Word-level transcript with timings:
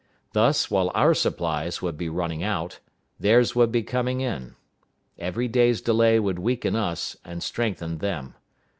Thus, 0.33 0.71
while 0.71 0.89
our 0.95 1.13
supplies 1.13 1.83
would 1.83 1.95
be 1.95 2.09
running 2.09 2.41
out, 2.43 2.79
theirs 3.19 3.53
would 3.53 3.71
be 3.71 3.83
coming 3.83 4.19
in. 4.19 4.55
Every 5.19 5.47
day's 5.47 5.79
delay 5.79 6.19
would 6.19 6.39
weaken 6.39 6.75
us 6.75 7.17
and 7.23 7.43
strengthen 7.43 7.99
them. 7.99 8.33